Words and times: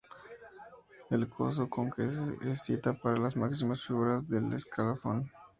El 1.17 1.29
coso 1.29 1.67
conquense 1.75 2.35
es 2.49 2.63
cita 2.63 2.93
para 2.95 3.17
las 3.17 3.35
máximas 3.35 3.83
figuras 3.83 4.27
del 4.27 4.51
escalafón. 4.51 5.31